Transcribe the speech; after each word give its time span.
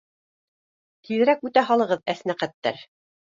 Тиҙерәк 1.09 1.45
үтә 1.49 1.63
һалығыҙ, 1.69 2.03
аснәҡәттәр. 2.15 2.81